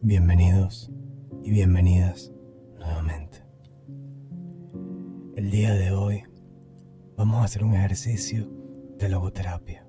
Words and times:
Bienvenidos 0.00 0.92
y 1.42 1.50
bienvenidas 1.50 2.30
nuevamente. 2.78 3.42
El 5.34 5.50
día 5.50 5.74
de 5.74 5.90
hoy 5.90 6.22
vamos 7.16 7.38
a 7.38 7.44
hacer 7.44 7.64
un 7.64 7.74
ejercicio 7.74 8.48
de 8.96 9.08
logoterapia. 9.08 9.88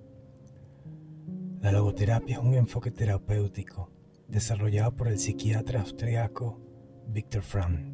La 1.61 1.71
logoterapia 1.71 2.37
es 2.37 2.41
un 2.41 2.55
enfoque 2.55 2.89
terapéutico 2.89 3.91
desarrollado 4.27 4.95
por 4.95 5.09
el 5.09 5.19
psiquiatra 5.19 5.81
austriaco 5.81 6.59
Viktor 7.07 7.43
Frankl. 7.43 7.93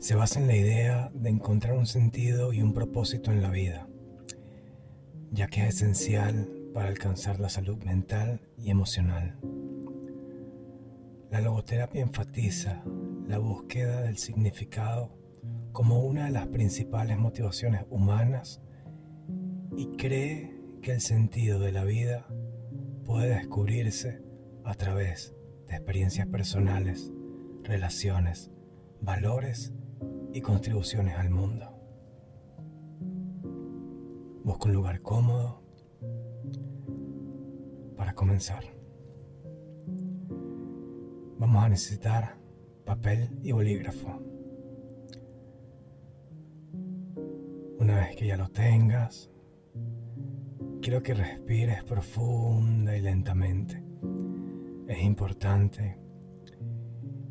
Se 0.00 0.16
basa 0.16 0.40
en 0.40 0.48
la 0.48 0.56
idea 0.56 1.12
de 1.14 1.30
encontrar 1.30 1.78
un 1.78 1.86
sentido 1.86 2.52
y 2.52 2.60
un 2.60 2.74
propósito 2.74 3.30
en 3.30 3.40
la 3.40 3.50
vida, 3.50 3.86
ya 5.30 5.46
que 5.46 5.62
es 5.62 5.76
esencial 5.76 6.50
para 6.74 6.88
alcanzar 6.88 7.38
la 7.38 7.50
salud 7.50 7.78
mental 7.84 8.40
y 8.58 8.70
emocional. 8.70 9.38
La 11.36 11.42
logoterapia 11.42 12.00
enfatiza 12.00 12.82
la 13.28 13.36
búsqueda 13.36 14.00
del 14.00 14.16
significado 14.16 15.18
como 15.72 16.02
una 16.02 16.24
de 16.24 16.30
las 16.30 16.46
principales 16.46 17.18
motivaciones 17.18 17.84
humanas 17.90 18.62
y 19.76 19.98
cree 19.98 20.58
que 20.80 20.92
el 20.92 21.02
sentido 21.02 21.58
de 21.58 21.72
la 21.72 21.84
vida 21.84 22.26
puede 23.04 23.34
descubrirse 23.34 24.22
a 24.64 24.72
través 24.76 25.36
de 25.68 25.74
experiencias 25.74 26.26
personales, 26.26 27.12
relaciones, 27.64 28.50
valores 29.02 29.74
y 30.32 30.40
contribuciones 30.40 31.18
al 31.18 31.28
mundo. 31.28 31.66
Busca 34.42 34.68
un 34.68 34.72
lugar 34.72 35.02
cómodo 35.02 35.62
para 37.94 38.14
comenzar 38.14 38.75
vamos 41.38 41.64
a 41.64 41.68
necesitar 41.68 42.36
papel 42.84 43.38
y 43.42 43.52
bolígrafo. 43.52 44.22
Una 47.78 47.96
vez 47.96 48.16
que 48.16 48.26
ya 48.26 48.36
lo 48.36 48.48
tengas, 48.48 49.30
quiero 50.80 51.02
que 51.02 51.14
respires 51.14 51.84
profunda 51.84 52.96
y 52.96 53.00
lentamente. 53.00 53.82
Es 54.88 55.02
importante 55.02 55.98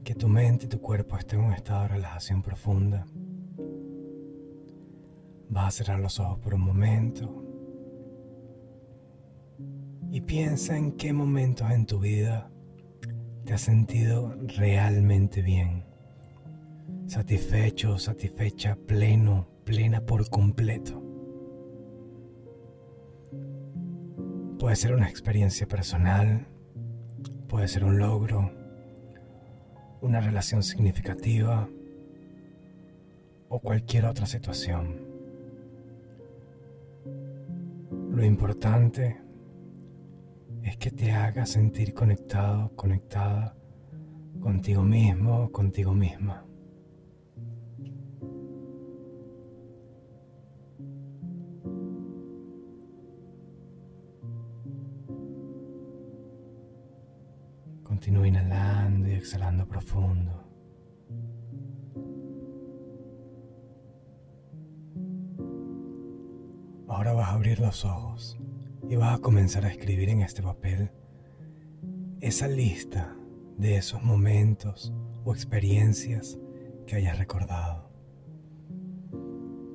que 0.04 0.14
tu 0.14 0.28
mente 0.28 0.66
y 0.66 0.70
tu 0.70 0.80
cuerpo 0.80 1.18
estén 1.18 1.40
en 1.40 1.46
un 1.48 1.54
estado 1.54 1.84
de 1.84 1.88
relajación 1.88 2.42
profunda. 2.44 3.06
Vas 5.50 5.68
a 5.68 5.72
cerrar 5.72 6.00
los 6.00 6.20
ojos 6.20 6.40
por 6.40 6.54
un 6.54 6.62
momento 6.62 7.44
y 10.12 10.22
piensa 10.22 10.78
en 10.78 10.92
qué 10.94 11.12
momentos 11.12 11.72
en 11.72 11.86
tu 11.86 12.00
vida 12.00 12.52
te 13.46 13.54
has 13.54 13.62
sentido 13.62 14.36
realmente 14.58 15.44
bien, 15.44 15.86
satisfecho, 17.06 18.00
satisfecha, 18.00 18.76
pleno, 18.88 19.48
plena 19.64 20.02
por 20.02 20.28
completo. 20.30 21.04
Puede 24.58 24.76
ser 24.76 24.96
una 24.96 25.08
experiencia 25.08 25.68
personal, 25.68 26.48
puede 27.48 27.68
ser 27.68 27.84
un 27.84 28.00
logro, 28.00 28.52
una 30.02 30.22
relación 30.22 30.64
significativa 30.64 31.70
o 33.48 33.60
cualquier 33.60 34.06
otra 34.06 34.26
situación. 34.26 35.06
Lo 38.10 38.26
importante 38.26 39.25
es 40.66 40.78
que 40.78 40.90
te 40.90 41.12
haga 41.12 41.46
sentir 41.46 41.94
conectado, 41.94 42.76
conectada 42.76 43.56
contigo 44.42 44.82
mismo, 44.82 45.52
contigo 45.52 45.94
misma. 45.94 46.44
Continúa 57.84 58.28
inhalando 58.28 59.08
y 59.08 59.14
exhalando 59.14 59.68
profundo. 59.68 60.32
Ahora 66.88 67.14
vas 67.14 67.30
a 67.30 67.34
abrir 67.34 67.60
los 67.60 67.86
ojos 67.86 68.40
y 68.90 68.96
vas 68.96 69.18
a 69.18 69.22
comenzar 69.22 69.66
a 69.66 69.70
escribir 69.70 70.10
en 70.10 70.22
este 70.22 70.42
papel 70.42 70.92
esa 72.22 72.48
lista 72.48 73.16
de 73.58 73.78
esos 73.78 74.04
momentos 74.04 74.94
o 75.24 75.34
experiencias 75.34 76.38
que 76.86 76.96
hayas 76.96 77.18
recordado. 77.18 77.92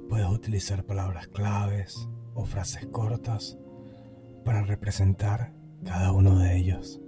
Puedes 0.08 0.28
utilizar 0.28 0.84
palabras 0.84 1.28
claves 1.28 2.08
o 2.34 2.44
frases 2.44 2.86
cortas 2.86 3.58
para 4.44 4.62
representar 4.62 5.52
cada 5.84 6.12
uno 6.12 6.38
de 6.38 6.56
ellos. 6.56 7.00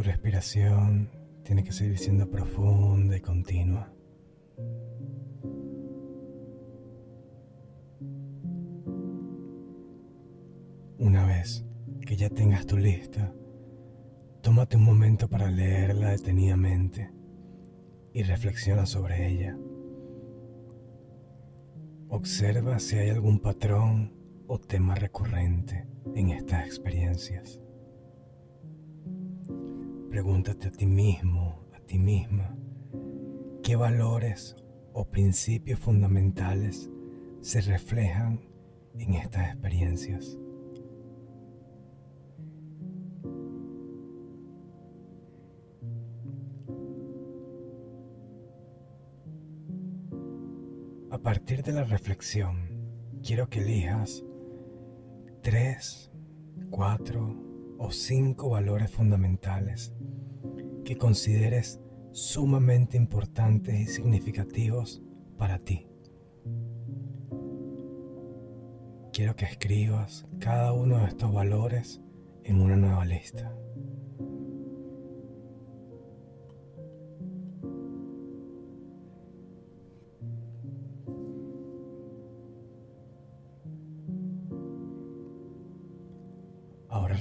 Tu 0.00 0.04
respiración 0.04 1.10
tiene 1.42 1.62
que 1.62 1.72
seguir 1.72 1.98
siendo 1.98 2.30
profunda 2.30 3.18
y 3.18 3.20
continua. 3.20 3.92
Una 10.96 11.26
vez 11.26 11.66
que 12.06 12.16
ya 12.16 12.30
tengas 12.30 12.64
tu 12.64 12.78
lista, 12.78 13.34
tómate 14.40 14.78
un 14.78 14.84
momento 14.84 15.28
para 15.28 15.50
leerla 15.50 16.12
detenidamente 16.12 17.10
y 18.14 18.22
reflexiona 18.22 18.86
sobre 18.86 19.28
ella. 19.28 19.54
Observa 22.08 22.78
si 22.78 22.96
hay 22.96 23.10
algún 23.10 23.38
patrón 23.38 24.14
o 24.46 24.58
tema 24.58 24.94
recurrente 24.94 25.86
en 26.14 26.30
estas 26.30 26.64
experiencias. 26.64 27.60
Pregúntate 30.10 30.66
a 30.66 30.72
ti 30.72 30.86
mismo, 30.86 31.68
a 31.72 31.78
ti 31.86 31.96
misma, 31.96 32.56
qué 33.62 33.76
valores 33.76 34.56
o 34.92 35.04
principios 35.04 35.78
fundamentales 35.78 36.90
se 37.40 37.60
reflejan 37.60 38.40
en 38.98 39.14
estas 39.14 39.52
experiencias. 39.52 40.36
A 51.12 51.18
partir 51.18 51.62
de 51.62 51.72
la 51.72 51.84
reflexión, 51.84 52.68
quiero 53.22 53.48
que 53.48 53.60
elijas 53.60 54.24
tres, 55.40 56.10
cuatro 56.68 57.49
o 57.80 57.90
cinco 57.90 58.50
valores 58.50 58.90
fundamentales 58.90 59.94
que 60.84 60.98
consideres 60.98 61.80
sumamente 62.12 62.98
importantes 62.98 63.80
y 63.80 63.86
significativos 63.86 65.02
para 65.38 65.58
ti. 65.58 65.88
Quiero 69.14 69.34
que 69.34 69.46
escribas 69.46 70.26
cada 70.38 70.74
uno 70.74 70.98
de 70.98 71.06
estos 71.06 71.32
valores 71.32 72.02
en 72.44 72.60
una 72.60 72.76
nueva 72.76 73.06
lista. 73.06 73.56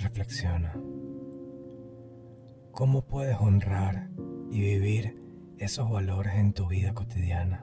Reflexiona. 0.04 0.74
¿Cómo 2.72 3.06
puedes 3.06 3.38
honrar 3.40 4.10
y 4.50 4.62
vivir 4.62 5.22
esos 5.57 5.90
valores 5.90 6.36
en 6.36 6.54
tu 6.54 6.68
vida 6.68 6.94
cotidiana? 6.94 7.62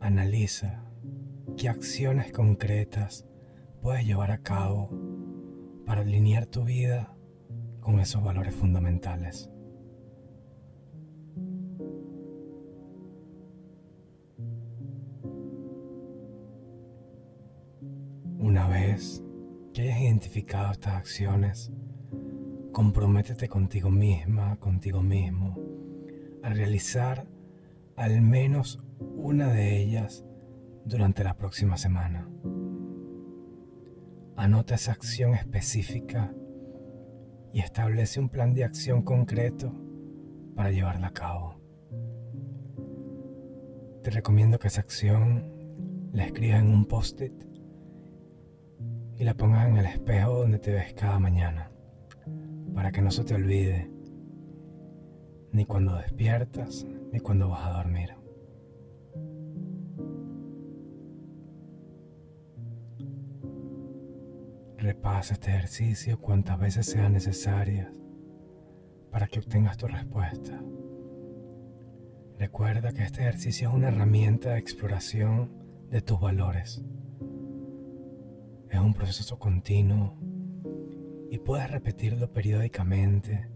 Analiza 0.00 0.84
qué 1.56 1.68
acciones 1.68 2.32
concretas 2.32 3.26
puedes 3.80 4.06
llevar 4.06 4.30
a 4.30 4.42
cabo 4.42 4.90
para 5.84 6.02
alinear 6.02 6.46
tu 6.46 6.64
vida 6.64 7.16
con 7.80 8.00
esos 8.00 8.22
valores 8.22 8.54
fundamentales. 8.54 9.50
Una 18.56 18.68
vez 18.68 19.22
que 19.74 19.82
hayas 19.82 20.00
identificado 20.00 20.72
estas 20.72 20.94
acciones, 20.94 21.70
comprométete 22.72 23.50
contigo 23.50 23.90
misma, 23.90 24.56
contigo 24.56 25.02
mismo, 25.02 25.58
a 26.42 26.48
realizar 26.48 27.28
al 27.96 28.22
menos 28.22 28.82
una 28.98 29.52
de 29.52 29.76
ellas 29.76 30.24
durante 30.86 31.22
la 31.22 31.36
próxima 31.36 31.76
semana. 31.76 32.30
Anota 34.36 34.76
esa 34.76 34.92
acción 34.92 35.34
específica 35.34 36.32
y 37.52 37.60
establece 37.60 38.20
un 38.20 38.30
plan 38.30 38.54
de 38.54 38.64
acción 38.64 39.02
concreto 39.02 39.70
para 40.54 40.70
llevarla 40.70 41.08
a 41.08 41.12
cabo. 41.12 41.60
Te 44.02 44.10
recomiendo 44.10 44.58
que 44.58 44.68
esa 44.68 44.80
acción 44.80 45.44
la 46.14 46.24
escribas 46.24 46.62
en 46.62 46.70
un 46.70 46.86
post-it 46.86 47.55
y 49.18 49.24
la 49.24 49.34
pongas 49.34 49.68
en 49.68 49.78
el 49.78 49.86
espejo 49.86 50.40
donde 50.40 50.58
te 50.58 50.72
ves 50.72 50.92
cada 50.94 51.18
mañana, 51.18 51.70
para 52.74 52.92
que 52.92 53.00
no 53.00 53.10
se 53.10 53.24
te 53.24 53.34
olvide, 53.34 53.90
ni 55.52 55.64
cuando 55.64 55.96
despiertas, 55.96 56.86
ni 57.12 57.20
cuando 57.20 57.48
vas 57.48 57.66
a 57.66 57.72
dormir. 57.72 58.10
Repasa 64.76 65.34
este 65.34 65.50
ejercicio 65.50 66.20
cuantas 66.20 66.60
veces 66.60 66.86
sean 66.86 67.14
necesarias 67.14 67.88
para 69.10 69.26
que 69.26 69.38
obtengas 69.38 69.78
tu 69.78 69.86
respuesta. 69.86 70.62
Recuerda 72.38 72.92
que 72.92 73.02
este 73.02 73.22
ejercicio 73.22 73.70
es 73.70 73.74
una 73.74 73.88
herramienta 73.88 74.50
de 74.50 74.58
exploración 74.58 75.50
de 75.90 76.02
tus 76.02 76.20
valores. 76.20 76.84
Un 78.86 78.94
proceso 78.94 79.36
continuo 79.36 80.16
y 81.28 81.38
puedes 81.38 81.68
repetirlo 81.68 82.32
periódicamente 82.32 83.50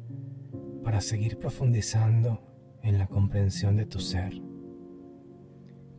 para 0.83 1.01
seguir 1.01 1.39
profundizando 1.39 2.43
en 2.83 2.99
la 2.99 3.07
comprensión 3.07 3.77
de 3.77 3.87
tu 3.87 4.01
ser, 4.01 4.33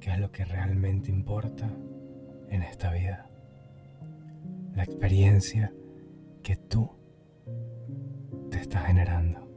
que 0.02 0.12
es 0.12 0.20
lo 0.20 0.34
que 0.34 0.44
realmente 0.44 1.12
importa 1.12 1.74
en 2.50 2.62
esta 2.62 2.92
vida 2.92 3.30
la 4.76 4.84
experiencia 4.84 5.74
que 6.44 6.58
tú 6.58 6.92
te 8.50 8.58
estás 8.60 8.86
generando. 8.86 9.48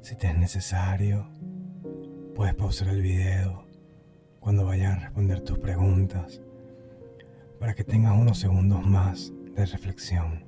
Si 0.00 0.16
te 0.16 0.26
es 0.26 0.36
necesario, 0.36 1.28
puedes 2.40 2.54
pausar 2.54 2.88
el 2.88 3.02
video 3.02 3.66
cuando 4.40 4.64
vayas 4.64 4.96
a 4.96 5.00
responder 5.00 5.40
tus 5.42 5.58
preguntas 5.58 6.40
para 7.58 7.74
que 7.74 7.84
tengas 7.84 8.18
unos 8.18 8.38
segundos 8.38 8.82
más 8.82 9.30
de 9.54 9.66
reflexión. 9.66 10.46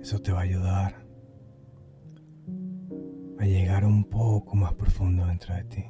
Eso 0.00 0.22
te 0.22 0.32
va 0.32 0.38
a 0.38 0.44
ayudar 0.44 1.04
a 3.38 3.44
llegar 3.44 3.84
un 3.84 4.04
poco 4.04 4.56
más 4.56 4.72
profundo 4.72 5.26
dentro 5.26 5.54
de 5.54 5.64
ti. 5.64 5.84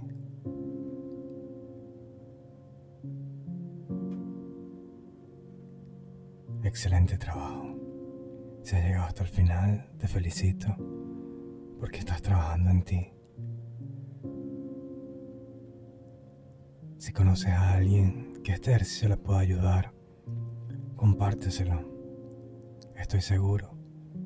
Excelente 6.64 7.16
trabajo. 7.16 7.76
Si 8.64 8.74
has 8.74 8.82
llegado 8.82 9.06
hasta 9.06 9.22
el 9.22 9.28
final, 9.28 9.88
te 9.98 10.08
felicito 10.08 10.66
porque 11.78 12.00
estás 12.00 12.20
trabajando 12.20 12.70
en 12.70 12.82
ti. 12.82 13.17
Si 16.98 17.12
conoces 17.12 17.50
a 17.50 17.74
alguien 17.74 18.42
que 18.42 18.52
este 18.52 18.72
ejercicio 18.72 19.08
le 19.08 19.16
pueda 19.16 19.38
ayudar, 19.38 19.94
compárteselo. 20.96 21.80
Estoy 22.96 23.20
seguro 23.20 23.70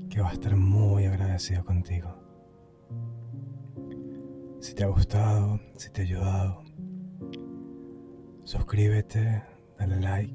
que 0.09 0.23
va 0.23 0.31
a 0.31 0.33
estar 0.33 0.57
muy 0.57 1.05
agradecido 1.05 1.67
contigo. 1.67 2.17
Si 4.61 4.75
te 4.75 4.85
ha 4.85 4.87
gustado, 4.87 5.61
si 5.77 5.91
te 5.91 6.01
ha 6.01 6.05
ayudado, 6.05 6.63
suscríbete, 8.45 9.43
dale 9.79 10.01
like 10.01 10.35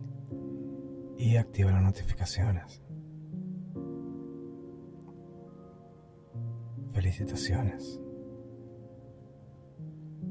y 1.18 1.38
activa 1.38 1.72
las 1.72 1.81
notificaciones. 1.81 2.84
Felicitaciones 6.94 8.00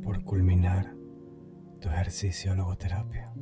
por 0.05 0.23
culminar 0.23 0.95
tu 1.86 1.92
ejercicio 1.92 2.52
logoterapia. 2.56 3.32